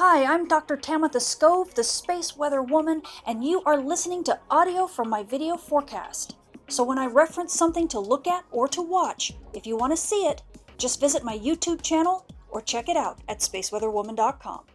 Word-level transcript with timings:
Hi, 0.00 0.24
I'm 0.32 0.46
Dr. 0.46 0.76
Tamitha 0.76 1.18
Skov, 1.18 1.74
the 1.74 1.82
Space 1.82 2.36
Weather 2.36 2.62
Woman, 2.62 3.02
and 3.26 3.44
you 3.44 3.64
are 3.66 3.76
listening 3.76 4.22
to 4.22 4.38
audio 4.48 4.86
from 4.86 5.10
my 5.10 5.24
video 5.24 5.56
forecast. 5.56 6.36
So 6.68 6.84
when 6.84 6.98
I 6.98 7.06
reference 7.06 7.52
something 7.52 7.88
to 7.88 7.98
look 7.98 8.28
at 8.28 8.44
or 8.52 8.68
to 8.68 8.80
watch, 8.80 9.34
if 9.54 9.66
you 9.66 9.76
want 9.76 9.92
to 9.92 9.96
see 9.96 10.24
it, 10.26 10.42
just 10.76 11.00
visit 11.00 11.24
my 11.24 11.36
YouTube 11.36 11.82
channel 11.82 12.24
or 12.48 12.60
check 12.60 12.88
it 12.88 12.96
out 12.96 13.18
at 13.28 13.40
spaceweatherwoman.com. 13.40 14.66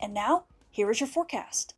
And 0.00 0.14
now, 0.14 0.44
here 0.70 0.90
is 0.90 0.98
your 0.98 1.08
forecast. 1.08 1.74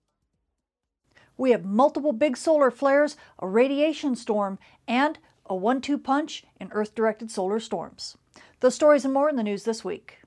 We 1.37 1.51
have 1.51 1.65
multiple 1.65 2.13
big 2.13 2.37
solar 2.37 2.71
flares, 2.71 3.17
a 3.41 3.49
radiation 3.49 4.15
storm, 4.15 4.61
and 4.87 5.19
a 5.47 5.57
one 5.57 5.81
two 5.81 5.99
punch 5.99 6.45
in 6.61 6.71
Earth 6.71 6.95
directed 6.95 7.33
solar 7.33 7.59
storms. 7.59 8.17
Those 8.61 8.77
stories 8.77 9.05
and 9.05 9.13
more 9.13 9.29
in 9.29 9.35
the 9.35 9.43
news 9.43 9.65
this 9.65 9.85
week. 9.85 10.19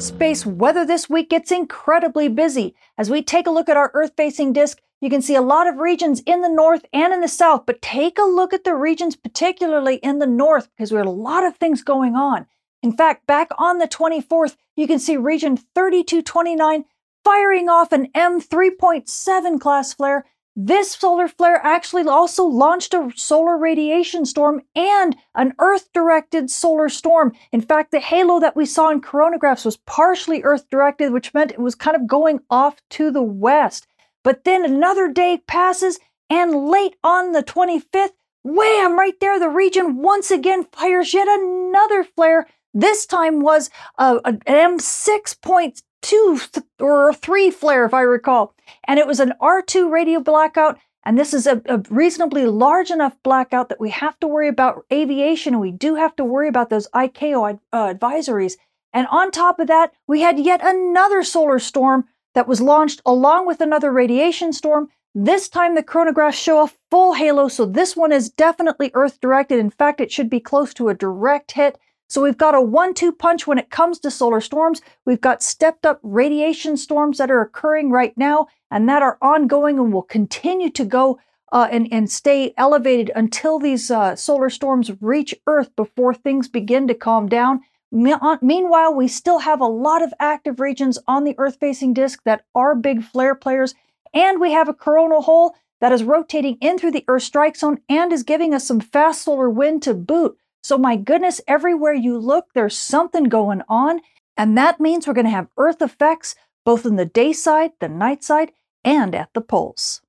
Space 0.00 0.46
weather 0.46 0.86
this 0.86 1.10
week 1.10 1.28
gets 1.28 1.52
incredibly 1.52 2.26
busy. 2.28 2.74
As 2.96 3.10
we 3.10 3.20
take 3.20 3.46
a 3.46 3.50
look 3.50 3.68
at 3.68 3.76
our 3.76 3.90
Earth 3.92 4.12
facing 4.16 4.54
disk, 4.54 4.80
you 5.02 5.10
can 5.10 5.20
see 5.20 5.34
a 5.34 5.42
lot 5.42 5.66
of 5.66 5.76
regions 5.76 6.20
in 6.24 6.40
the 6.40 6.48
north 6.48 6.86
and 6.94 7.12
in 7.12 7.20
the 7.20 7.28
south, 7.28 7.66
but 7.66 7.82
take 7.82 8.18
a 8.18 8.22
look 8.22 8.54
at 8.54 8.64
the 8.64 8.74
regions, 8.74 9.14
particularly 9.14 9.96
in 9.96 10.18
the 10.18 10.26
north, 10.26 10.70
because 10.70 10.90
we 10.90 10.96
have 10.96 11.06
a 11.06 11.10
lot 11.10 11.44
of 11.44 11.56
things 11.56 11.82
going 11.82 12.14
on. 12.14 12.46
In 12.82 12.96
fact, 12.96 13.26
back 13.26 13.50
on 13.58 13.76
the 13.76 13.86
24th, 13.86 14.56
you 14.74 14.86
can 14.86 14.98
see 14.98 15.18
region 15.18 15.58
3229 15.58 16.86
firing 17.22 17.68
off 17.68 17.92
an 17.92 18.08
M3.7 18.12 19.60
class 19.60 19.92
flare 19.92 20.24
this 20.56 20.92
solar 20.92 21.28
flare 21.28 21.60
actually 21.64 22.06
also 22.06 22.44
launched 22.44 22.92
a 22.92 23.10
solar 23.14 23.56
radiation 23.56 24.26
storm 24.26 24.62
and 24.74 25.16
an 25.34 25.54
Earth 25.58 25.88
directed 25.92 26.50
solar 26.50 26.88
storm. 26.88 27.32
In 27.52 27.60
fact, 27.60 27.92
the 27.92 28.00
halo 28.00 28.40
that 28.40 28.56
we 28.56 28.66
saw 28.66 28.90
in 28.90 29.00
coronagraphs 29.00 29.64
was 29.64 29.76
partially 29.78 30.42
Earth 30.42 30.68
directed, 30.68 31.12
which 31.12 31.32
meant 31.32 31.52
it 31.52 31.60
was 31.60 31.74
kind 31.74 31.96
of 31.96 32.06
going 32.06 32.40
off 32.50 32.80
to 32.90 33.10
the 33.10 33.22
west. 33.22 33.86
But 34.22 34.44
then 34.44 34.64
another 34.64 35.08
day 35.08 35.38
passes, 35.46 35.98
and 36.28 36.68
late 36.68 36.96
on 37.02 37.32
the 37.32 37.42
25th, 37.42 38.12
wham, 38.42 38.98
right 38.98 39.18
there, 39.20 39.38
the 39.38 39.48
region 39.48 40.02
once 40.02 40.30
again 40.30 40.66
fires 40.72 41.14
yet 41.14 41.28
another 41.28 42.04
flare. 42.04 42.46
This 42.74 43.06
time 43.06 43.40
was 43.40 43.70
uh, 43.98 44.20
an 44.24 44.40
M6.2 44.46 45.82
two 46.02 46.40
th- 46.52 46.66
or 46.78 47.12
three 47.14 47.50
flare, 47.50 47.84
if 47.84 47.94
I 47.94 48.00
recall. 48.00 48.54
And 48.84 48.98
it 48.98 49.06
was 49.06 49.20
an 49.20 49.34
R2 49.40 49.90
radio 49.90 50.20
blackout. 50.20 50.78
And 51.04 51.18
this 51.18 51.32
is 51.32 51.46
a, 51.46 51.62
a, 51.66 51.78
reasonably 51.88 52.46
large 52.46 52.90
enough 52.90 53.16
blackout 53.22 53.68
that 53.70 53.80
we 53.80 53.90
have 53.90 54.18
to 54.20 54.26
worry 54.26 54.48
about 54.48 54.84
aviation 54.92 55.58
we 55.58 55.72
do 55.72 55.94
have 55.94 56.14
to 56.16 56.24
worry 56.24 56.48
about 56.48 56.68
those 56.68 56.88
ICAO 56.88 57.58
uh, 57.72 57.94
advisories. 57.94 58.54
And 58.92 59.06
on 59.10 59.30
top 59.30 59.60
of 59.60 59.68
that, 59.68 59.92
we 60.06 60.20
had 60.20 60.38
yet 60.38 60.60
another 60.62 61.22
solar 61.22 61.58
storm 61.58 62.06
that 62.34 62.48
was 62.48 62.60
launched 62.60 63.00
along 63.06 63.46
with 63.46 63.60
another 63.60 63.92
radiation 63.92 64.52
storm. 64.52 64.88
This 65.14 65.48
time 65.48 65.74
the 65.74 65.82
coronagraphs 65.82 66.34
show 66.34 66.62
a 66.62 66.70
full 66.90 67.14
halo, 67.14 67.48
so 67.48 67.66
this 67.66 67.96
one 67.96 68.12
is 68.12 68.30
definitely 68.30 68.90
Earth 68.94 69.20
directed. 69.20 69.58
In 69.58 69.70
fact, 69.70 70.00
it 70.00 70.12
should 70.12 70.30
be 70.30 70.38
close 70.38 70.72
to 70.74 70.88
a 70.88 70.94
direct 70.94 71.52
hit. 71.52 71.78
So 72.10 72.20
we've 72.20 72.36
got 72.36 72.56
a 72.56 72.60
one 72.60 72.92
two 72.92 73.12
punch 73.12 73.46
when 73.46 73.56
it 73.56 73.70
comes 73.70 74.00
to 74.00 74.10
solar 74.10 74.40
storms. 74.40 74.82
We've 75.06 75.20
got 75.20 75.44
stepped 75.44 75.86
up 75.86 76.00
radiation 76.02 76.76
storms 76.76 77.18
that 77.18 77.30
are 77.30 77.40
occurring 77.40 77.92
right 77.92 78.12
now 78.18 78.48
and 78.68 78.88
that 78.88 79.00
are 79.00 79.16
ongoing 79.22 79.78
and 79.78 79.92
will 79.92 80.02
continue 80.02 80.70
to 80.70 80.84
go 80.84 81.20
uh, 81.52 81.68
and, 81.70 81.86
and 81.92 82.10
stay 82.10 82.52
elevated 82.56 83.12
until 83.14 83.60
these 83.60 83.92
uh, 83.92 84.16
solar 84.16 84.50
storms 84.50 84.90
reach 85.00 85.36
Earth 85.46 85.74
before 85.76 86.12
things 86.12 86.48
begin 86.48 86.88
to 86.88 86.94
calm 86.94 87.28
down. 87.28 87.60
Uh, 87.94 88.36
meanwhile, 88.42 88.92
we 88.92 89.06
still 89.06 89.38
have 89.38 89.60
a 89.60 89.66
lot 89.66 90.02
of 90.02 90.12
active 90.18 90.58
regions 90.58 90.98
on 91.06 91.22
the 91.22 91.36
Earth 91.38 91.58
facing 91.60 91.94
disk 91.94 92.20
that 92.24 92.44
are 92.56 92.74
big 92.74 93.04
flare 93.04 93.36
players, 93.36 93.76
and 94.12 94.40
we 94.40 94.50
have 94.50 94.68
a 94.68 94.74
coronal 94.74 95.22
hole 95.22 95.54
that 95.80 95.92
is 95.92 96.02
rotating 96.02 96.56
in 96.60 96.76
through 96.76 96.92
the 96.92 97.04
Earth 97.06 97.22
strike 97.22 97.56
zone 97.56 97.80
and 97.88 98.12
is 98.12 98.24
giving 98.24 98.52
us 98.52 98.66
some 98.66 98.80
fast 98.80 99.22
solar 99.22 99.48
wind 99.48 99.80
to 99.82 99.94
boot. 99.94 100.36
So, 100.62 100.76
my 100.78 100.96
goodness, 100.96 101.40
everywhere 101.48 101.94
you 101.94 102.18
look, 102.18 102.46
there's 102.54 102.76
something 102.76 103.24
going 103.24 103.62
on. 103.68 104.00
And 104.36 104.56
that 104.56 104.80
means 104.80 105.06
we're 105.06 105.14
going 105.14 105.26
to 105.26 105.30
have 105.30 105.48
Earth 105.56 105.82
effects 105.82 106.34
both 106.64 106.86
in 106.86 106.96
the 106.96 107.06
day 107.06 107.32
side, 107.32 107.72
the 107.80 107.88
night 107.88 108.22
side, 108.22 108.52
and 108.84 109.14
at 109.14 109.30
the 109.34 109.40
poles. 109.40 110.02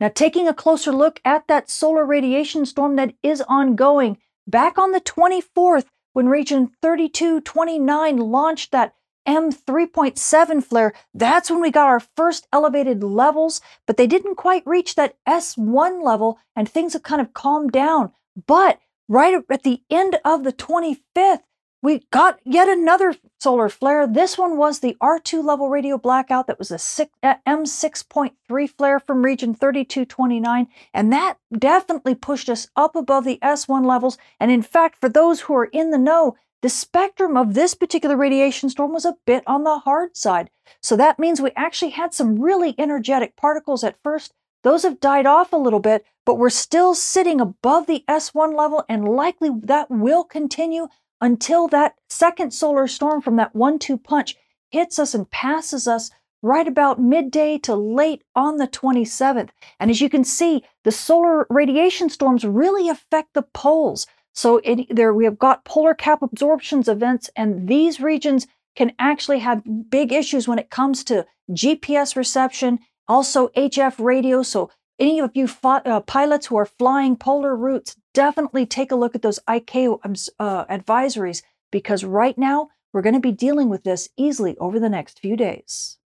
Now, 0.00 0.08
taking 0.08 0.48
a 0.48 0.54
closer 0.54 0.92
look 0.92 1.20
at 1.24 1.46
that 1.48 1.70
solar 1.70 2.04
radiation 2.04 2.66
storm 2.66 2.96
that 2.96 3.14
is 3.22 3.42
ongoing, 3.42 4.18
back 4.46 4.78
on 4.78 4.90
the 4.90 5.00
24th, 5.00 5.86
when 6.12 6.28
region 6.28 6.72
3229 6.82 8.16
launched 8.16 8.72
that 8.72 8.94
M3.7 9.26 10.64
flare, 10.64 10.92
that's 11.14 11.50
when 11.50 11.60
we 11.60 11.70
got 11.70 11.88
our 11.88 12.00
first 12.00 12.48
elevated 12.52 13.02
levels, 13.04 13.60
but 13.86 13.96
they 13.96 14.06
didn't 14.06 14.34
quite 14.34 14.66
reach 14.66 14.96
that 14.96 15.16
S1 15.28 16.02
level 16.02 16.38
and 16.56 16.68
things 16.68 16.92
have 16.92 17.02
kind 17.02 17.20
of 17.20 17.32
calmed 17.32 17.72
down. 17.72 18.12
But 18.46 18.78
right 19.08 19.42
at 19.50 19.62
the 19.62 19.82
end 19.90 20.18
of 20.24 20.44
the 20.44 20.52
25th, 20.52 21.40
we 21.82 22.06
got 22.12 22.38
yet 22.44 22.68
another 22.68 23.14
solar 23.40 23.68
flare. 23.68 24.06
This 24.06 24.38
one 24.38 24.56
was 24.56 24.78
the 24.78 24.96
R2 25.02 25.42
level 25.42 25.68
radio 25.68 25.98
blackout 25.98 26.46
that 26.46 26.58
was 26.58 26.70
a 26.70 27.08
uh, 27.24 27.34
M6.3 27.46 28.70
flare 28.70 29.00
from 29.00 29.24
region 29.24 29.52
3229. 29.52 30.68
And 30.94 31.12
that 31.12 31.38
definitely 31.58 32.14
pushed 32.14 32.48
us 32.48 32.68
up 32.76 32.94
above 32.94 33.24
the 33.24 33.40
S1 33.42 33.84
levels. 33.84 34.16
And 34.38 34.52
in 34.52 34.62
fact, 34.62 35.00
for 35.00 35.08
those 35.08 35.40
who 35.40 35.54
are 35.54 35.64
in 35.64 35.90
the 35.90 35.98
know, 35.98 36.36
the 36.62 36.68
spectrum 36.68 37.36
of 37.36 37.54
this 37.54 37.74
particular 37.74 38.16
radiation 38.16 38.70
storm 38.70 38.92
was 38.92 39.04
a 39.04 39.16
bit 39.26 39.42
on 39.48 39.64
the 39.64 39.80
hard 39.80 40.16
side. 40.16 40.50
So 40.80 40.96
that 40.96 41.18
means 41.18 41.40
we 41.40 41.50
actually 41.56 41.90
had 41.90 42.14
some 42.14 42.40
really 42.40 42.76
energetic 42.78 43.34
particles 43.36 43.82
at 43.82 43.98
first 44.04 44.32
those 44.62 44.84
have 44.84 45.00
died 45.00 45.26
off 45.26 45.52
a 45.52 45.56
little 45.56 45.80
bit, 45.80 46.04
but 46.24 46.38
we're 46.38 46.50
still 46.50 46.94
sitting 46.94 47.40
above 47.40 47.86
the 47.86 48.04
S1 48.08 48.56
level, 48.56 48.84
and 48.88 49.08
likely 49.08 49.50
that 49.62 49.90
will 49.90 50.24
continue 50.24 50.88
until 51.20 51.68
that 51.68 51.94
second 52.08 52.52
solar 52.52 52.86
storm 52.86 53.20
from 53.20 53.36
that 53.36 53.54
1 53.54 53.78
2 53.78 53.96
punch 53.96 54.36
hits 54.70 54.98
us 54.98 55.14
and 55.14 55.30
passes 55.30 55.86
us 55.86 56.10
right 56.42 56.66
about 56.66 57.00
midday 57.00 57.56
to 57.58 57.74
late 57.74 58.22
on 58.34 58.56
the 58.56 58.66
27th. 58.66 59.50
And 59.78 59.90
as 59.90 60.00
you 60.00 60.10
can 60.10 60.24
see, 60.24 60.64
the 60.82 60.90
solar 60.90 61.46
radiation 61.48 62.08
storms 62.10 62.44
really 62.44 62.88
affect 62.88 63.34
the 63.34 63.42
poles. 63.42 64.06
So 64.34 64.60
it, 64.64 64.94
there 64.94 65.14
we 65.14 65.24
have 65.24 65.38
got 65.38 65.64
polar 65.64 65.94
cap 65.94 66.22
absorptions 66.22 66.88
events, 66.88 67.30
and 67.36 67.68
these 67.68 68.00
regions 68.00 68.46
can 68.74 68.92
actually 68.98 69.40
have 69.40 69.90
big 69.90 70.12
issues 70.12 70.48
when 70.48 70.58
it 70.58 70.70
comes 70.70 71.04
to 71.04 71.26
GPS 71.50 72.16
reception 72.16 72.80
also, 73.08 73.48
HF 73.48 74.02
radio. 74.02 74.42
So, 74.42 74.70
any 74.98 75.20
of 75.20 75.32
you 75.34 75.48
uh, 75.64 76.00
pilots 76.00 76.46
who 76.46 76.56
are 76.56 76.66
flying 76.66 77.16
polar 77.16 77.56
routes, 77.56 77.96
definitely 78.14 78.66
take 78.66 78.92
a 78.92 78.96
look 78.96 79.14
at 79.14 79.22
those 79.22 79.40
ICAO 79.48 79.98
um, 80.04 80.14
uh, 80.38 80.64
advisories 80.66 81.42
because 81.70 82.04
right 82.04 82.36
now 82.36 82.68
we're 82.92 83.02
going 83.02 83.14
to 83.14 83.20
be 83.20 83.32
dealing 83.32 83.68
with 83.68 83.84
this 83.84 84.08
easily 84.16 84.56
over 84.58 84.78
the 84.78 84.88
next 84.88 85.18
few 85.18 85.36
days. 85.36 85.98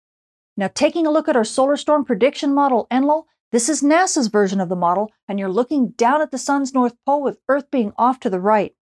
Now, 0.57 0.71
taking 0.73 1.07
a 1.07 1.11
look 1.11 1.29
at 1.29 1.37
our 1.37 1.45
solar 1.45 1.77
storm 1.77 2.05
prediction 2.05 2.55
model, 2.55 2.87
Enlil, 2.91 3.27
this 3.53 3.69
is 3.69 3.83
NASA's 3.83 4.29
version 4.29 4.61
of 4.61 4.69
the 4.69 4.77
model, 4.77 5.13
and 5.29 5.39
you're 5.39 5.49
looking 5.49 5.89
down 5.91 6.23
at 6.23 6.31
the 6.31 6.39
sun's 6.39 6.73
north 6.73 6.95
pole 7.05 7.23
with 7.23 7.39
Earth 7.49 7.71
being 7.71 7.93
off 7.97 8.19
to 8.21 8.31
the 8.31 8.41
right. 8.41 8.75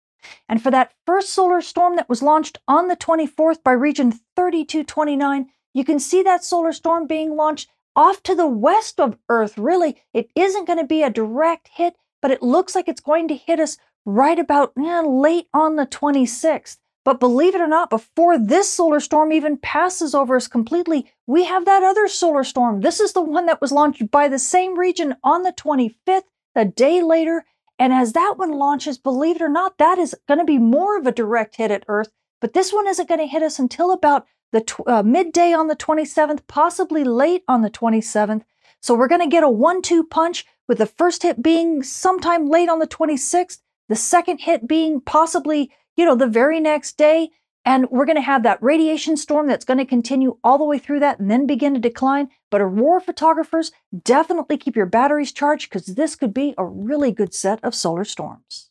And 0.49 0.63
for 0.63 0.71
that 0.71 0.93
first 1.05 1.31
solar 1.31 1.61
storm 1.61 1.97
that 1.97 2.09
was 2.09 2.23
launched 2.23 2.59
on 2.67 2.89
the 2.89 2.97
24th 2.97 3.63
by 3.63 3.73
region 3.73 4.13
3229, 4.37 5.49
you 5.75 5.85
can 5.85 5.99
see 5.99 6.23
that 6.23 6.45
solar 6.45 6.73
storm 6.73 7.07
being 7.07 7.37
launched 7.37 7.71
off 7.97 8.23
to 8.25 8.35
the 8.35 8.47
west 8.47 9.01
of 9.01 9.19
Earth. 9.29 9.59
Really, 9.59 10.03
it 10.13 10.31
isn't 10.35 10.67
going 10.67 10.79
to 10.79 10.87
be 10.87 11.03
a 11.03 11.11
direct 11.11 11.69
hit, 11.75 11.97
but 12.21 12.31
it 12.31 12.43
looks 12.43 12.75
like 12.75 12.89
it's 12.89 13.01
going 13.01 13.29
to 13.29 13.37
hit 13.37 13.61
us 13.61 13.77
right 14.05 14.39
about 14.39 14.73
eh, 14.79 15.01
late 15.03 15.49
on 15.53 15.77
the 15.77 15.87
26th. 15.87 16.79
But 17.05 17.21
believe 17.21 17.55
it 17.55 17.61
or 17.61 17.67
not, 17.67 17.91
before 17.91 18.39
this 18.39 18.71
solar 18.71 18.99
storm 18.99 19.31
even 19.31 19.59
passes 19.59 20.15
over 20.15 20.37
us 20.37 20.49
completely, 20.49 21.13
we 21.27 21.45
have 21.45 21.67
that 21.67 21.83
other 21.83 22.09
solar 22.09 22.45
storm. 22.45 22.81
This 22.81 22.99
is 22.99 23.13
the 23.13 23.23
one 23.23 23.45
that 23.47 23.61
was 23.61 23.73
launched 23.73 24.11
by 24.11 24.29
the 24.29 24.39
same 24.39 24.79
region 24.79 25.17
on 25.23 25.43
the 25.43 25.53
25th, 25.53 26.23
a 26.55 26.65
day 26.65 27.03
later. 27.03 27.45
And 27.79 27.93
as 27.93 28.15
that 28.15 28.35
one 28.39 28.53
launches, 28.53 28.97
believe 28.97 29.37
it 29.37 29.43
or 29.43 29.51
not, 29.51 29.77
that 29.77 29.99
is 29.99 30.17
going 30.27 30.39
to 30.39 30.45
be 30.45 30.59
more 30.59 30.97
of 30.97 31.07
a 31.07 31.13
direct 31.13 31.57
hit 31.57 31.71
at 31.71 31.85
Earth. 31.89 32.11
But 32.41 32.55
this 32.55 32.73
one 32.73 32.89
isn't 32.89 33.09
going 33.09 33.21
to 33.21 33.27
hit 33.27 33.43
us 33.43 33.59
until 33.59 33.93
about 33.93 34.27
the 34.55 34.61
tw- 34.61 34.87
uh, 34.87 35.03
midday 35.03 35.53
on 35.53 35.67
the 35.67 35.77
27th, 35.77 36.47
possibly 36.47 37.03
late 37.03 37.43
on 37.49 37.63
the 37.63 37.71
27th. 37.71 38.43
So 38.81 38.95
we're 38.95 39.09
going 39.09 39.21
to 39.21 39.27
get 39.27 39.43
a 39.43 39.49
one 39.49 39.83
two 39.83 40.05
punch 40.05 40.47
with 40.69 40.79
the 40.79 40.87
first 40.87 41.25
hit 41.25 41.43
being 41.43 41.83
sometime 41.83 42.47
late 42.49 42.69
on 42.69 42.79
the 42.79 42.87
26th, 42.87 43.59
the 43.89 43.97
second 43.97 44.39
hit 44.39 44.69
being 44.69 45.01
possibly, 45.01 45.73
you 45.97 46.05
know, 46.07 46.15
the 46.15 46.29
very 46.29 46.61
next 46.61 46.97
day. 46.97 47.31
And 47.67 47.91
we're 47.91 48.05
going 48.05 48.17
to 48.17 48.23
have 48.23 48.43
that 48.45 48.63
radiation 48.63 49.17
storm 49.17 49.47
that's 49.49 49.65
going 49.65 49.79
to 49.79 49.87
continue 49.87 50.37
all 50.45 50.59
the 50.59 50.65
way 50.65 50.79
through 50.79 51.01
that 51.01 51.19
and 51.19 51.31
then 51.31 51.47
begin 51.47 51.75
to 51.75 51.81
decline. 51.81 52.29
But 52.51 52.61
aurora 52.61 53.01
photographers, 53.01 53.73
definitely 54.05 54.59
keep 54.59 54.77
your 54.77 54.87
batteries 54.87 55.33
charged 55.33 55.69
because 55.69 55.87
this 55.87 56.15
could 56.15 56.33
be 56.33 56.55
a 56.57 56.65
really 56.65 57.11
good 57.11 57.35
set 57.35 57.59
of 57.65 57.75
solar 57.75 58.05
storms. 58.05 58.71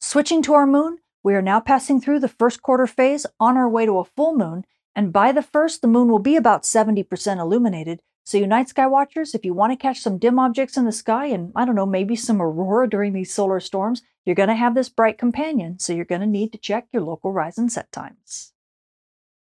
Switching 0.00 0.42
to 0.42 0.54
our 0.54 0.66
moon, 0.66 0.98
We 1.24 1.34
are 1.34 1.42
now 1.42 1.58
passing 1.58 2.00
through 2.02 2.20
the 2.20 2.28
first 2.28 2.60
quarter 2.60 2.86
phase 2.86 3.24
on 3.40 3.56
our 3.56 3.68
way 3.68 3.86
to 3.86 3.98
a 3.98 4.04
full 4.04 4.36
moon, 4.36 4.66
and 4.96 5.12
by 5.12 5.32
the 5.32 5.42
first, 5.42 5.82
the 5.82 5.88
moon 5.88 6.08
will 6.08 6.18
be 6.18 6.36
about 6.36 6.62
70% 6.62 7.38
illuminated. 7.38 8.00
So, 8.26 8.38
you 8.38 8.46
night 8.46 8.68
sky 8.68 8.86
watchers, 8.86 9.34
if 9.34 9.44
you 9.44 9.52
want 9.52 9.72
to 9.72 9.76
catch 9.76 10.00
some 10.00 10.18
dim 10.18 10.38
objects 10.38 10.76
in 10.76 10.86
the 10.86 10.92
sky 10.92 11.26
and 11.26 11.52
I 11.54 11.64
don't 11.64 11.74
know, 11.74 11.84
maybe 11.84 12.16
some 12.16 12.40
aurora 12.40 12.88
during 12.88 13.12
these 13.12 13.34
solar 13.34 13.60
storms, 13.60 14.02
you're 14.24 14.34
going 14.34 14.48
to 14.48 14.54
have 14.54 14.74
this 14.74 14.88
bright 14.88 15.18
companion, 15.18 15.78
so 15.78 15.92
you're 15.92 16.06
going 16.06 16.22
to 16.22 16.26
need 16.26 16.52
to 16.52 16.58
check 16.58 16.86
your 16.90 17.02
local 17.02 17.32
rise 17.32 17.58
and 17.58 17.70
set 17.70 17.92
times. 17.92 18.52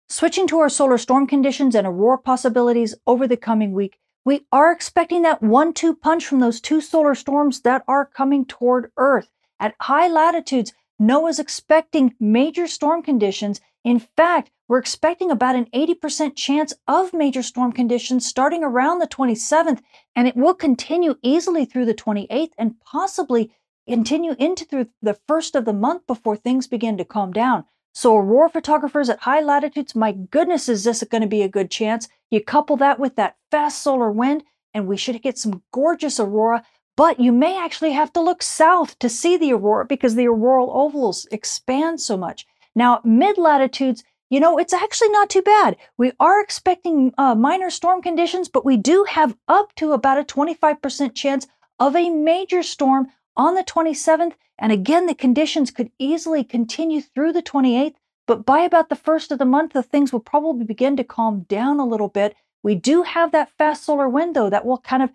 Switching 0.10 0.48
to 0.48 0.60
our 0.60 0.70
solar 0.70 0.98
storm 0.98 1.26
conditions 1.28 1.76
and 1.76 1.88
aurora 1.88 2.18
possibilities 2.18 2.94
over 3.08 3.26
the 3.26 3.38
coming 3.38 3.72
week, 3.72 3.98
we 4.26 4.46
are 4.52 4.72
expecting 4.72 5.22
that 5.22 5.42
one 5.42 5.74
two 5.74 5.96
punch 5.96 6.26
from 6.26 6.40
those 6.40 6.60
two 6.60 6.82
solar 6.82 7.16
storms 7.16 7.62
that 7.62 7.84
are 7.88 8.06
coming 8.06 8.46
toward 8.46 8.92
Earth. 8.98 9.30
At 9.60 9.76
high 9.80 10.08
latitudes, 10.08 10.74
NOAA's 11.02 11.40
expecting 11.40 12.16
major 12.20 12.68
storm 12.68 13.02
conditions. 13.02 13.62
In 13.84 14.00
fact, 14.00 14.52
we're 14.68 14.80
expecting 14.80 15.30
about 15.30 15.56
an 15.56 15.68
80% 15.74 16.36
chance 16.36 16.74
of 16.88 17.14
major 17.14 17.44
storm 17.44 17.72
conditions 17.72 18.26
starting 18.26 18.64
around 18.64 19.00
the 19.00 19.08
27th, 19.08 19.82
and 20.16 20.28
it 20.28 20.36
will 20.36 20.54
continue 20.54 21.16
easily 21.22 21.66
through 21.66 21.86
the 21.86 21.94
28th 21.94 22.52
and 22.58 22.80
possibly 22.80 23.52
continue 23.88 24.36
into 24.40 24.64
through 24.66 24.88
the 25.02 25.20
first 25.28 25.56
of 25.56 25.66
the 25.66 25.74
month 25.74 26.08
before 26.08 26.38
things 26.38 26.68
begin 26.68 26.98
to 26.98 27.06
calm 27.06 27.34
down. 27.34 27.66
So, 27.94 28.16
aurora 28.16 28.50
photographers 28.50 29.10
at 29.10 29.20
high 29.20 29.42
latitudes, 29.42 29.96
my 29.96 30.14
goodness, 30.14 30.68
is 30.68 30.84
this 30.84 31.04
going 31.04 31.22
to 31.22 31.28
be 31.28 31.44
a 31.44 31.50
good 31.50 31.70
chance? 31.70 32.08
You 32.32 32.44
couple 32.44 32.78
that 32.78 33.00
with 33.00 33.16
that 33.18 33.36
fast 33.52 33.84
solar 33.84 34.12
wind, 34.12 34.44
and 34.74 34.88
we 34.88 34.98
should 34.98 35.22
get 35.22 35.38
some 35.38 35.62
gorgeous 35.72 36.20
aurora. 36.20 36.66
But 36.96 37.20
you 37.20 37.32
may 37.32 37.60
actually 37.60 37.92
have 37.92 38.14
to 38.14 38.22
look 38.22 38.42
south 38.42 38.98
to 39.00 39.10
see 39.10 39.38
the 39.38 39.54
aurora 39.54 39.86
because 39.86 40.16
the 40.16 40.28
auroral 40.28 40.72
ovals 40.72 41.28
expand 41.32 42.02
so 42.02 42.18
much. 42.18 42.48
Now, 42.76 43.02
mid 43.04 43.38
latitudes, 43.38 44.04
you 44.34 44.40
know, 44.40 44.58
it's 44.58 44.74
actually 44.74 45.10
not 45.10 45.30
too 45.30 45.44
bad. 45.44 45.78
We 45.96 46.12
are 46.20 46.42
expecting 46.42 47.14
uh, 47.20 47.36
minor 47.36 47.70
storm 47.70 48.02
conditions, 48.02 48.50
but 48.50 48.66
we 48.66 48.78
do 48.78 49.06
have 49.08 49.38
up 49.48 49.76
to 49.76 49.92
about 49.92 50.18
a 50.18 50.24
25% 50.24 51.14
chance 51.14 51.46
of 51.80 51.96
a 51.96 52.10
major 52.10 52.64
storm 52.64 53.10
on 53.38 53.54
the 53.54 53.64
27th. 53.64 54.34
And 54.58 54.72
again, 54.72 55.06
the 55.06 55.14
conditions 55.14 55.70
could 55.70 55.92
easily 56.00 56.44
continue 56.44 57.00
through 57.00 57.34
the 57.34 57.44
28th, 57.44 57.94
but 58.26 58.44
by 58.44 58.62
about 58.62 58.90
the 58.90 58.96
first 58.96 59.32
of 59.32 59.38
the 59.38 59.46
month, 59.46 59.74
the 59.74 59.84
things 59.84 60.12
will 60.12 60.20
probably 60.20 60.66
begin 60.66 60.98
to 60.98 61.04
calm 61.04 61.42
down 61.42 61.80
a 61.80 61.86
little 61.86 62.10
bit. 62.10 62.36
We 62.64 62.74
do 62.74 63.04
have 63.04 63.32
that 63.34 63.52
fast 63.56 63.84
solar 63.84 64.10
wind, 64.10 64.36
though, 64.36 64.50
that 64.50 64.66
will 64.66 64.80
kind 64.80 65.04
of 65.04 65.12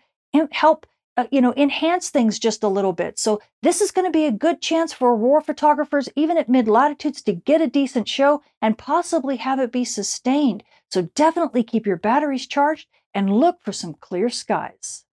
help. 0.52 0.86
Uh, 1.18 1.26
you 1.32 1.40
know, 1.40 1.52
enhance 1.56 2.10
things 2.10 2.38
just 2.38 2.62
a 2.62 2.68
little 2.68 2.92
bit. 2.92 3.18
So 3.18 3.40
this 3.60 3.80
is 3.80 3.90
going 3.90 4.04
to 4.04 4.16
be 4.16 4.26
a 4.26 4.30
good 4.30 4.62
chance 4.62 4.92
for 4.92 5.10
aurora 5.10 5.42
photographers, 5.42 6.08
even 6.14 6.38
at 6.38 6.48
mid 6.48 6.68
latitudes, 6.68 7.22
to 7.22 7.32
get 7.32 7.60
a 7.60 7.66
decent 7.66 8.06
show 8.06 8.40
and 8.62 8.78
possibly 8.78 9.34
have 9.38 9.58
it 9.58 9.72
be 9.72 9.84
sustained. 9.84 10.62
So 10.92 11.02
definitely 11.16 11.64
keep 11.64 11.86
your 11.86 11.96
batteries 11.96 12.46
charged 12.46 12.86
and 13.12 13.36
look 13.36 13.60
for 13.60 13.72
some 13.72 13.94
clear 13.94 14.28
skies. 14.28 15.06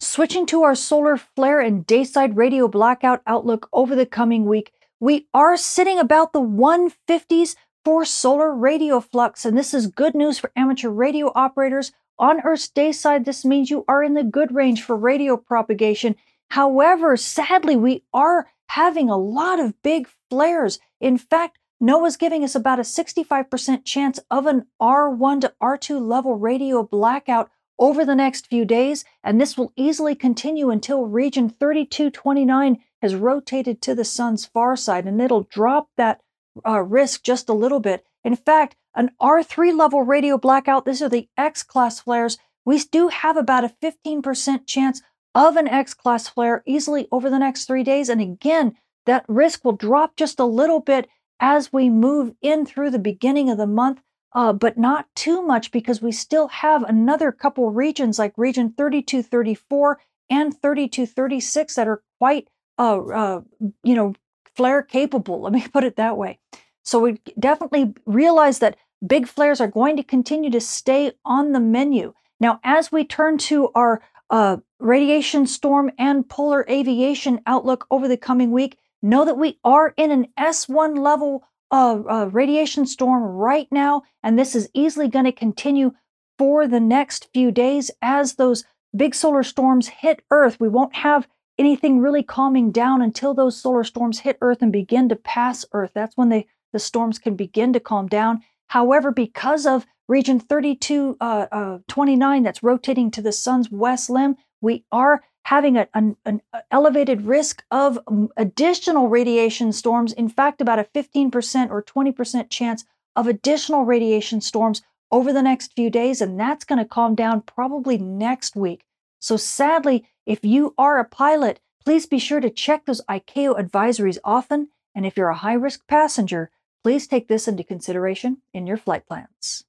Switching 0.00 0.46
to 0.46 0.64
our 0.64 0.74
solar 0.74 1.16
flare 1.16 1.60
and 1.60 1.86
dayside 1.86 2.36
radio 2.36 2.66
blackout 2.66 3.22
outlook 3.24 3.68
over 3.72 3.94
the 3.94 4.04
coming 4.04 4.46
week, 4.46 4.72
we 4.98 5.28
are 5.32 5.56
sitting 5.56 6.00
about 6.00 6.32
the 6.32 6.40
150s 6.40 7.54
for 7.84 8.04
solar 8.04 8.52
radio 8.52 8.98
flux, 8.98 9.44
and 9.44 9.56
this 9.56 9.74
is 9.74 9.86
good 9.86 10.16
news 10.16 10.40
for 10.40 10.50
amateur 10.56 10.88
radio 10.88 11.30
operators. 11.36 11.92
On 12.18 12.40
Earth's 12.44 12.68
dayside, 12.68 13.24
this 13.24 13.44
means 13.44 13.70
you 13.70 13.84
are 13.88 14.02
in 14.02 14.14
the 14.14 14.22
good 14.22 14.54
range 14.54 14.82
for 14.82 14.96
radio 14.96 15.36
propagation. 15.36 16.16
However, 16.50 17.16
sadly, 17.16 17.76
we 17.76 18.04
are 18.12 18.48
having 18.68 19.10
a 19.10 19.16
lot 19.16 19.58
of 19.58 19.80
big 19.82 20.08
flares. 20.30 20.78
In 21.00 21.18
fact, 21.18 21.58
NOAA's 21.82 22.16
giving 22.16 22.44
us 22.44 22.54
about 22.54 22.78
a 22.78 22.82
65% 22.82 23.84
chance 23.84 24.20
of 24.30 24.46
an 24.46 24.66
R1 24.80 25.40
to 25.40 25.52
R2 25.60 26.00
level 26.00 26.36
radio 26.36 26.82
blackout 26.82 27.50
over 27.78 28.04
the 28.04 28.14
next 28.14 28.46
few 28.46 28.64
days, 28.64 29.04
and 29.24 29.40
this 29.40 29.56
will 29.56 29.72
easily 29.74 30.14
continue 30.14 30.70
until 30.70 31.06
region 31.06 31.48
3229 31.48 32.78
has 33.00 33.16
rotated 33.16 33.82
to 33.82 33.94
the 33.94 34.04
sun's 34.04 34.46
far 34.46 34.76
side, 34.76 35.06
and 35.06 35.20
it'll 35.20 35.48
drop 35.50 35.88
that 35.96 36.20
uh, 36.64 36.80
risk 36.80 37.24
just 37.24 37.48
a 37.48 37.54
little 37.54 37.80
bit. 37.80 38.06
In 38.24 38.36
fact, 38.36 38.76
an 38.94 39.10
R3 39.20 39.76
level 39.76 40.02
radio 40.02 40.38
blackout, 40.38 40.84
these 40.84 41.02
are 41.02 41.08
the 41.08 41.28
X 41.36 41.62
class 41.62 42.00
flares, 42.00 42.38
we 42.64 42.78
do 42.78 43.08
have 43.08 43.36
about 43.36 43.64
a 43.64 43.74
15% 43.82 44.66
chance 44.66 45.02
of 45.34 45.56
an 45.56 45.66
X 45.66 45.94
class 45.94 46.28
flare 46.28 46.62
easily 46.66 47.08
over 47.10 47.28
the 47.28 47.38
next 47.38 47.64
three 47.64 47.82
days. 47.82 48.08
And 48.08 48.20
again, 48.20 48.76
that 49.06 49.24
risk 49.26 49.64
will 49.64 49.72
drop 49.72 50.16
just 50.16 50.38
a 50.38 50.44
little 50.44 50.80
bit 50.80 51.08
as 51.40 51.72
we 51.72 51.90
move 51.90 52.34
in 52.40 52.64
through 52.64 52.90
the 52.90 52.98
beginning 52.98 53.50
of 53.50 53.58
the 53.58 53.66
month 53.66 54.00
uh, 54.34 54.52
but 54.52 54.78
not 54.78 55.06
too 55.14 55.42
much 55.42 55.70
because 55.70 56.00
we 56.00 56.12
still 56.12 56.48
have 56.48 56.82
another 56.84 57.32
couple 57.32 57.70
regions 57.70 58.18
like 58.18 58.32
region 58.36 58.72
3234 58.76 60.00
and 60.30 60.52
3236 60.60 61.74
that 61.74 61.88
are 61.88 62.02
quite, 62.18 62.48
uh, 62.78 62.98
uh, 62.98 63.40
you 63.82 63.94
know, 63.94 64.14
flare 64.56 64.82
capable. 64.82 65.42
Let 65.42 65.52
me 65.52 65.66
put 65.72 65.84
it 65.84 65.96
that 65.96 66.16
way. 66.16 66.38
So 66.82 67.00
we 67.00 67.20
definitely 67.38 67.94
realize 68.06 68.58
that 68.58 68.76
big 69.06 69.26
flares 69.26 69.60
are 69.60 69.68
going 69.68 69.96
to 69.96 70.02
continue 70.02 70.50
to 70.50 70.60
stay 70.60 71.12
on 71.24 71.52
the 71.52 71.60
menu. 71.60 72.14
Now, 72.40 72.60
as 72.64 72.90
we 72.90 73.04
turn 73.04 73.38
to 73.38 73.70
our 73.74 74.02
uh, 74.30 74.58
radiation 74.78 75.46
storm 75.46 75.90
and 75.98 76.28
polar 76.28 76.66
aviation 76.68 77.40
outlook 77.46 77.86
over 77.90 78.08
the 78.08 78.16
coming 78.16 78.50
week, 78.50 78.78
know 79.02 79.24
that 79.24 79.38
we 79.38 79.58
are 79.64 79.94
in 79.96 80.10
an 80.10 80.28
S1 80.38 80.98
level 80.98 81.44
a, 81.72 82.02
a 82.08 82.28
radiation 82.28 82.86
storm 82.86 83.22
right 83.22 83.66
now, 83.70 84.02
and 84.22 84.38
this 84.38 84.54
is 84.54 84.68
easily 84.74 85.08
going 85.08 85.24
to 85.24 85.32
continue 85.32 85.92
for 86.38 86.66
the 86.66 86.80
next 86.80 87.28
few 87.32 87.50
days 87.50 87.90
as 88.02 88.34
those 88.34 88.64
big 88.94 89.14
solar 89.14 89.42
storms 89.42 89.88
hit 89.88 90.22
Earth. 90.30 90.60
We 90.60 90.68
won't 90.68 90.94
have 90.96 91.26
anything 91.58 92.00
really 92.00 92.22
calming 92.22 92.70
down 92.70 93.00
until 93.00 93.34
those 93.34 93.60
solar 93.60 93.84
storms 93.84 94.20
hit 94.20 94.36
Earth 94.40 94.60
and 94.60 94.72
begin 94.72 95.08
to 95.08 95.16
pass 95.16 95.64
Earth. 95.72 95.92
That's 95.94 96.16
when 96.16 96.28
they, 96.28 96.46
the 96.72 96.78
storms 96.78 97.18
can 97.18 97.36
begin 97.36 97.72
to 97.72 97.80
calm 97.80 98.06
down. 98.06 98.42
However, 98.68 99.10
because 99.10 99.66
of 99.66 99.86
region 100.08 100.40
3229 100.40 101.16
uh, 101.20 102.38
uh, 102.40 102.42
that's 102.42 102.62
rotating 102.62 103.10
to 103.10 103.22
the 103.22 103.32
sun's 103.32 103.70
west 103.70 104.10
limb, 104.10 104.36
we 104.60 104.84
are 104.90 105.22
having 105.44 105.76
a, 105.76 105.88
an, 105.94 106.16
an, 106.24 106.40
elevated 106.70 107.22
risk 107.22 107.64
of 107.70 107.98
additional 108.36 109.08
radiation 109.08 109.72
storms. 109.72 110.12
In 110.12 110.28
fact, 110.28 110.60
about 110.60 110.78
a 110.78 110.84
15% 110.84 111.70
or 111.70 111.82
20% 111.82 112.50
chance 112.50 112.84
of 113.16 113.26
additional 113.26 113.84
radiation 113.84 114.40
storms 114.40 114.82
over 115.10 115.32
the 115.32 115.42
next 115.42 115.74
few 115.74 115.90
days, 115.90 116.20
and 116.20 116.38
that's 116.40 116.64
going 116.64 116.78
to 116.78 116.84
calm 116.84 117.14
down 117.14 117.42
probably 117.42 117.98
next 117.98 118.56
week. 118.56 118.84
So, 119.20 119.36
sadly, 119.36 120.08
if 120.24 120.44
you 120.44 120.74
are 120.78 120.98
a 120.98 121.04
pilot, 121.04 121.60
please 121.84 122.06
be 122.06 122.18
sure 122.18 122.40
to 122.40 122.48
check 122.48 122.86
those 122.86 123.02
ICAO 123.08 123.58
advisories 123.58 124.18
often. 124.24 124.68
And 124.94 125.04
if 125.04 125.16
you're 125.16 125.28
a 125.28 125.36
high 125.36 125.54
risk 125.54 125.86
passenger, 125.86 126.50
please 126.82 127.06
take 127.06 127.28
this 127.28 127.48
into 127.48 127.64
consideration 127.64 128.38
in 128.52 128.66
your 128.66 128.76
flight 128.76 129.06
plans. 129.06 129.64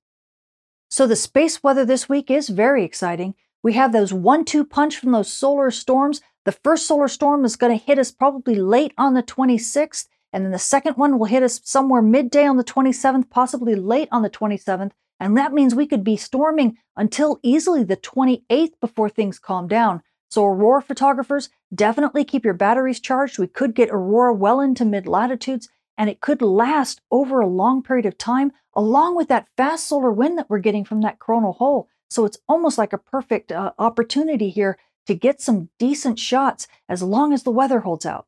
So, 0.90 1.08
the 1.08 1.16
space 1.16 1.64
weather 1.64 1.86
this 1.86 2.08
week 2.08 2.30
is 2.30 2.50
very 2.50 2.84
exciting. 2.84 3.36
We 3.64 3.74
have 3.74 3.92
those 3.92 4.14
one 4.14 4.46
two 4.46 4.66
punch 4.66 4.98
from 4.98 5.12
those 5.12 5.32
solar 5.32 5.72
storms. 5.72 6.22
The 6.46 6.52
first 6.52 6.86
solar 6.86 7.08
storm 7.08 7.46
is 7.46 7.56
going 7.56 7.78
to 7.78 7.84
hit 7.84 7.98
us 7.98 8.12
probably 8.12 8.56
late 8.56 8.94
on 8.98 9.14
the 9.14 9.24
26th, 9.24 10.08
and 10.32 10.44
then 10.44 10.52
the 10.52 10.60
second 10.60 10.98
one 10.98 11.18
will 11.18 11.26
hit 11.26 11.44
us 11.44 11.62
somewhere 11.64 12.02
midday 12.02 12.46
on 12.46 12.58
the 12.58 12.64
27th, 12.64 13.30
possibly 13.30 13.76
late 13.76 14.10
on 14.12 14.22
the 14.22 14.30
27th. 14.30 14.92
And 15.20 15.38
that 15.38 15.54
means 15.54 15.74
we 15.74 15.88
could 15.88 16.04
be 16.04 16.18
storming 16.18 16.78
until 16.98 17.40
easily 17.44 17.84
the 17.84 17.96
28th 17.96 18.74
before 18.82 19.10
things 19.10 19.40
calm 19.40 19.68
down. 19.68 20.02
So, 20.30 20.44
aurora 20.46 20.82
photographers, 20.82 21.50
definitely 21.74 22.26
keep 22.26 22.44
your 22.44 22.56
batteries 22.56 23.00
charged. 23.00 23.40
We 23.40 23.48
could 23.48 23.74
get 23.74 23.90
aurora 23.90 24.34
well 24.34 24.60
into 24.60 24.84
mid 24.84 25.08
latitudes, 25.08 25.70
and 25.98 26.10
it 26.10 26.22
could 26.22 26.42
last 26.42 27.02
over 27.12 27.40
a 27.40 27.48
long 27.48 27.84
period 27.84 28.06
of 28.06 28.18
time, 28.18 28.52
along 28.74 29.16
with 29.16 29.28
that 29.28 29.48
fast 29.58 29.88
solar 29.88 30.12
wind 30.12 30.38
that 30.38 30.50
we're 30.50 30.60
getting 30.60 30.86
from 30.86 31.02
that 31.02 31.20
coronal 31.20 31.54
hole. 31.54 31.88
So 32.10 32.26
it's 32.26 32.38
almost 32.48 32.78
like 32.78 32.94
a 32.94 32.98
perfect 32.98 33.52
uh, 33.52 33.74
opportunity 33.80 34.50
here 34.50 34.78
to 35.08 35.16
get 35.16 35.42
some 35.42 35.70
decent 35.80 36.20
shots 36.20 36.68
as 36.88 37.04
long 37.04 37.34
as 37.34 37.44
the 37.44 37.52
weather 37.52 37.82
holds 37.82 38.06
out. 38.06 38.28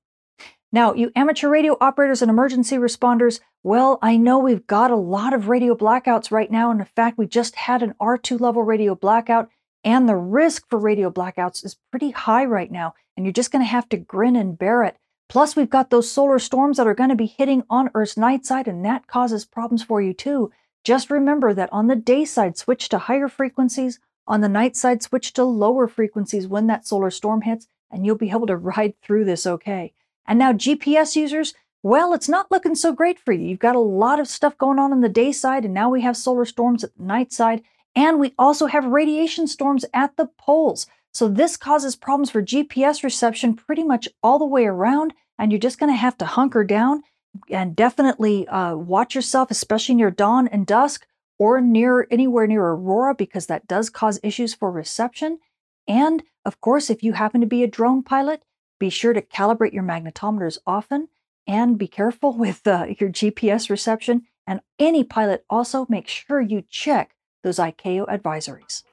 Now, 0.71 0.93
you 0.93 1.11
amateur 1.15 1.47
radio 1.47 1.77
operators 1.79 2.21
and 2.21 2.29
emergency 2.29 2.75
responders, 2.75 3.39
well, 3.63 3.97
I 4.01 4.17
know 4.17 4.39
we've 4.39 4.67
got 4.67 4.91
a 4.91 4.95
lot 4.95 5.33
of 5.33 5.47
radio 5.47 5.73
blackouts 5.75 6.31
right 6.31 6.51
now. 6.51 6.69
And 6.69 6.81
in 6.81 6.85
fact, 6.85 7.17
we 7.17 7.27
just 7.27 7.55
had 7.55 7.81
an 7.81 7.93
R2 8.01 8.39
level 8.41 8.61
radio 8.63 8.93
blackout, 8.93 9.49
and 9.83 10.09
the 10.09 10.15
risk 10.17 10.67
for 10.69 10.77
radio 10.77 11.09
blackouts 11.09 11.63
is 11.63 11.77
pretty 11.91 12.11
high 12.11 12.43
right 12.43 12.71
now. 12.71 12.93
And 13.15 13.25
you're 13.25 13.33
just 13.33 13.51
going 13.51 13.63
to 13.63 13.69
have 13.69 13.87
to 13.89 13.97
grin 13.97 14.35
and 14.35 14.57
bear 14.57 14.83
it. 14.83 14.97
Plus, 15.27 15.55
we've 15.55 15.69
got 15.69 15.89
those 15.89 16.11
solar 16.11 16.39
storms 16.39 16.77
that 16.77 16.87
are 16.87 16.93
going 16.93 17.09
to 17.09 17.15
be 17.15 17.25
hitting 17.25 17.63
on 17.69 17.89
Earth's 17.93 18.17
night 18.17 18.45
side, 18.45 18.67
and 18.67 18.85
that 18.85 19.07
causes 19.07 19.45
problems 19.45 19.83
for 19.83 20.01
you 20.01 20.13
too. 20.13 20.51
Just 20.83 21.09
remember 21.09 21.53
that 21.53 21.73
on 21.73 21.87
the 21.87 21.95
day 21.95 22.25
side, 22.25 22.57
switch 22.57 22.89
to 22.89 22.99
higher 22.99 23.27
frequencies. 23.27 23.99
On 24.27 24.41
the 24.41 24.49
night 24.49 24.75
side, 24.75 25.01
switch 25.01 25.33
to 25.33 25.43
lower 25.43 25.87
frequencies 25.87 26.47
when 26.47 26.67
that 26.67 26.87
solar 26.87 27.09
storm 27.09 27.41
hits, 27.41 27.67
and 27.91 28.05
you'll 28.05 28.15
be 28.15 28.29
able 28.29 28.47
to 28.47 28.57
ride 28.77 28.93
through 29.01 29.25
this 29.25 29.47
okay. 29.47 29.93
And 30.27 30.37
now, 30.37 30.53
GPS 30.53 31.15
users, 31.15 31.53
Well, 31.81 32.13
it's 32.13 32.29
not 32.29 32.51
looking 32.51 32.75
so 32.75 32.93
great 32.93 33.19
for 33.19 33.31
you. 33.31 33.47
You've 33.47 33.59
got 33.59 33.75
a 33.75 33.79
lot 33.79 34.19
of 34.19 34.27
stuff 34.27 34.57
going 34.57 34.79
on 34.79 34.91
on 34.91 35.01
the 35.01 35.09
day 35.09 35.31
side, 35.31 35.65
and 35.65 35.73
now 35.73 35.89
we 35.89 36.01
have 36.01 36.17
solar 36.17 36.45
storms 36.45 36.83
at 36.83 36.95
the 36.97 37.03
night 37.03 37.31
side, 37.31 37.63
and 37.95 38.19
we 38.19 38.33
also 38.37 38.67
have 38.67 38.85
radiation 38.85 39.47
storms 39.47 39.85
at 39.93 40.17
the 40.17 40.27
poles. 40.37 40.87
So 41.15 41.29
this 41.29 41.55
causes 41.55 41.95
problems 41.95 42.29
for 42.29 42.43
GPS 42.43 43.01
reception 43.01 43.53
pretty 43.53 43.85
much 43.85 44.09
all 44.21 44.37
the 44.37 44.43
way 44.43 44.65
around, 44.65 45.13
and 45.39 45.49
you're 45.49 45.59
just 45.59 45.79
going 45.79 45.89
to 45.89 45.95
have 45.97 46.17
to 46.17 46.25
hunker 46.25 46.65
down 46.65 47.03
and 47.49 47.73
definitely 47.73 48.45
uh, 48.49 48.75
watch 48.75 49.15
yourself, 49.15 49.49
especially 49.49 49.95
near 49.95 50.11
dawn 50.11 50.49
and 50.49 50.67
dusk 50.67 51.07
or 51.39 51.61
near 51.61 52.05
anywhere 52.11 52.47
near 52.47 52.65
aurora, 52.65 53.15
because 53.15 53.45
that 53.45 53.65
does 53.65 53.89
cause 53.89 54.19
issues 54.23 54.53
for 54.53 54.69
reception. 54.69 55.39
And 55.87 56.21
of 56.43 56.59
course, 56.59 56.89
if 56.89 57.01
you 57.01 57.13
happen 57.13 57.39
to 57.39 57.47
be 57.47 57.63
a 57.63 57.67
drone 57.67 58.03
pilot, 58.03 58.43
be 58.77 58.89
sure 58.89 59.13
to 59.13 59.21
calibrate 59.21 59.71
your 59.71 59.83
magnetometers 59.83 60.57
often 60.67 61.07
and 61.47 61.77
be 61.77 61.87
careful 61.87 62.33
with 62.37 62.67
uh, 62.67 62.87
your 62.99 63.09
GPS 63.09 63.69
reception. 63.69 64.23
And 64.45 64.59
any 64.77 65.05
pilot 65.05 65.45
also 65.49 65.85
make 65.87 66.09
sure 66.09 66.41
you 66.41 66.65
check 66.69 67.15
those 67.41 67.55
ICAO 67.57 68.05
advisories. 68.09 68.83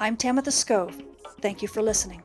I'm 0.00 0.16
Tamitha 0.16 0.52
Skov. 0.52 0.94
Thank 1.40 1.60
you 1.60 1.66
for 1.66 1.82
listening. 1.82 2.22